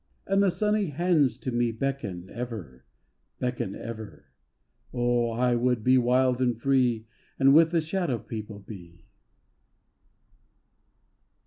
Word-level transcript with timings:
And 0.25 0.41
the 0.41 0.49
sunny 0.49 0.87
hands 0.87 1.37
to 1.37 1.51
me 1.51 1.71
Beckon 1.71 2.31
ever, 2.33 2.85
beckon 3.37 3.75
ever. 3.75 4.31
Oh! 4.91 5.29
I 5.29 5.53
would 5.53 5.83
be 5.83 5.99
wild 5.99 6.41
and 6.41 6.59
free 6.59 7.05
And 7.37 7.53
with 7.53 7.69
the 7.69 7.81
shadow 7.81 8.17
people 8.17 8.57
be. 8.57 9.05